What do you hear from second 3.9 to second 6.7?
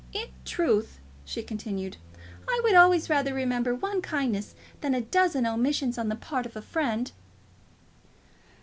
kindness than a dozen omissions on the part of a